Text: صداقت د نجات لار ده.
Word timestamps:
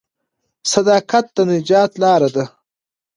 صداقت 0.71 1.25
د 1.35 1.37
نجات 1.51 1.91
لار 2.01 2.21
ده. 2.35 2.45